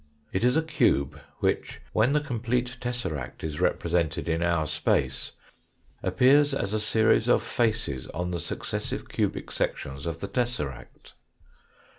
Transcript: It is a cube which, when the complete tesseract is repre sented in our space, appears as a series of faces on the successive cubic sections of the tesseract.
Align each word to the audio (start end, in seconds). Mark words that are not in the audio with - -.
It 0.33 0.43
is 0.43 0.57
a 0.57 0.63
cube 0.63 1.19
which, 1.41 1.79
when 1.93 2.13
the 2.13 2.19
complete 2.21 2.77
tesseract 2.81 3.43
is 3.43 3.57
repre 3.57 3.81
sented 3.91 4.27
in 4.27 4.41
our 4.41 4.65
space, 4.65 5.33
appears 6.01 6.55
as 6.55 6.73
a 6.73 6.79
series 6.79 7.27
of 7.29 7.43
faces 7.43 8.07
on 8.07 8.31
the 8.31 8.39
successive 8.39 9.07
cubic 9.07 9.51
sections 9.51 10.07
of 10.07 10.19
the 10.19 10.27
tesseract. 10.27 11.13